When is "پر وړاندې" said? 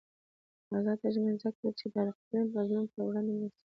2.91-3.31